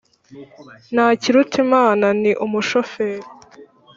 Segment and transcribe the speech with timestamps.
[0.93, 3.21] ntakirutimana ni umushoferi